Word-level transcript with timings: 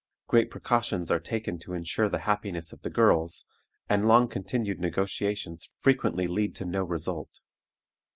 Great 0.25 0.49
precautions 0.49 1.11
are 1.11 1.19
taken 1.19 1.59
to 1.59 1.75
insure 1.75 2.09
the 2.09 2.21
happiness 2.25 2.73
of 2.73 2.81
the 2.81 2.89
girls, 2.89 3.45
and 3.87 4.07
long 4.07 4.27
continued 4.27 4.79
negotiations 4.79 5.69
frequently 5.77 6.25
lead 6.25 6.55
to 6.55 6.65
no 6.65 6.83
result. 6.83 7.39